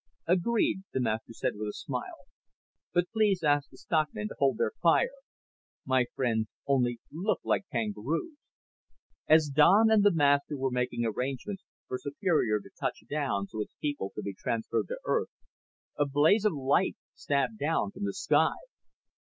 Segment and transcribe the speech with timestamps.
[0.25, 2.25] "Agreed," the Master said with a smile.
[2.91, 5.13] "But please ask their stockmen to hold their fire.
[5.85, 8.35] My friends only look like kangaroos."
[9.27, 13.75] As Don and the Master were making arrangements for Superior to touch down so its
[13.79, 15.29] people could be transferred to Earth,
[15.95, 18.55] a blaze of light stabbed down from the sky.